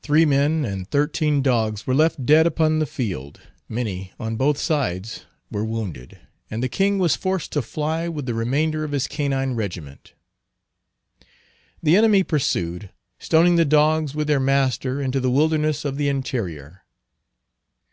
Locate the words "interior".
16.08-16.84